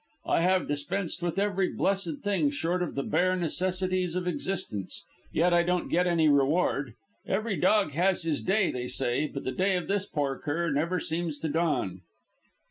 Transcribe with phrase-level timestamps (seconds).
[0.25, 5.53] I have dispensed with every blessed thing short of the bare necessities of existence, yet
[5.53, 6.95] I don't get any reward.
[7.27, 10.99] Every dog has his day, they say: but the day of this poor cur never
[10.99, 12.01] seems to dawn."